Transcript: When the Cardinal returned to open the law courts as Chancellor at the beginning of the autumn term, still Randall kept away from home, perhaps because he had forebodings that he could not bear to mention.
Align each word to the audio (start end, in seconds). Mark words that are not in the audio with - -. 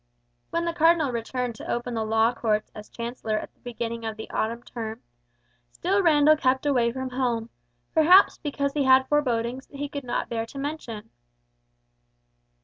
When 0.49 0.65
the 0.65 0.73
Cardinal 0.73 1.11
returned 1.11 1.53
to 1.57 1.71
open 1.71 1.93
the 1.93 2.03
law 2.03 2.33
courts 2.33 2.71
as 2.73 2.89
Chancellor 2.89 3.37
at 3.37 3.53
the 3.53 3.59
beginning 3.59 4.03
of 4.03 4.17
the 4.17 4.31
autumn 4.31 4.63
term, 4.63 4.99
still 5.71 6.01
Randall 6.01 6.35
kept 6.35 6.65
away 6.65 6.91
from 6.91 7.11
home, 7.11 7.51
perhaps 7.93 8.39
because 8.39 8.73
he 8.73 8.85
had 8.85 9.07
forebodings 9.07 9.67
that 9.67 9.77
he 9.77 9.87
could 9.87 10.03
not 10.03 10.27
bear 10.27 10.47
to 10.47 10.57
mention. 10.57 11.11